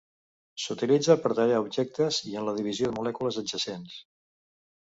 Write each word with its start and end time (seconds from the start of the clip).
S'utilitza 0.63 1.15
per 1.25 1.31
tallar 1.41 1.59
objectes 1.65 2.21
i 2.31 2.35
en 2.41 2.47
la 2.49 2.57
divisió 2.61 2.91
de 2.91 2.97
molècules 2.99 3.41
adjacents. 3.43 4.01